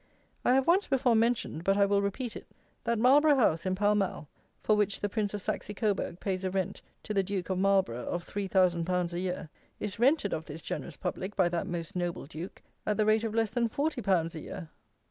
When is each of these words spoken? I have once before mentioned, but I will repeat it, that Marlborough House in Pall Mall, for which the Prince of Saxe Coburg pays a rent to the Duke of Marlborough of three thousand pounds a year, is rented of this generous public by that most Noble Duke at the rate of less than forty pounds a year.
I 0.43 0.55
have 0.55 0.65
once 0.65 0.87
before 0.87 1.13
mentioned, 1.15 1.63
but 1.63 1.77
I 1.77 1.85
will 1.85 2.01
repeat 2.01 2.35
it, 2.35 2.47
that 2.85 2.97
Marlborough 2.97 3.35
House 3.35 3.67
in 3.67 3.75
Pall 3.75 3.93
Mall, 3.93 4.27
for 4.63 4.75
which 4.75 4.99
the 4.99 5.09
Prince 5.09 5.35
of 5.35 5.43
Saxe 5.43 5.69
Coburg 5.75 6.19
pays 6.19 6.43
a 6.43 6.49
rent 6.49 6.81
to 7.03 7.13
the 7.13 7.21
Duke 7.21 7.51
of 7.51 7.59
Marlborough 7.59 8.07
of 8.07 8.23
three 8.23 8.47
thousand 8.47 8.85
pounds 8.85 9.13
a 9.13 9.19
year, 9.19 9.47
is 9.79 9.99
rented 9.99 10.33
of 10.33 10.45
this 10.45 10.63
generous 10.63 10.97
public 10.97 11.35
by 11.35 11.49
that 11.49 11.67
most 11.67 11.95
Noble 11.95 12.25
Duke 12.25 12.63
at 12.83 12.97
the 12.97 13.05
rate 13.05 13.23
of 13.23 13.35
less 13.35 13.51
than 13.51 13.69
forty 13.69 14.01
pounds 14.01 14.33
a 14.33 14.39
year. 14.39 14.69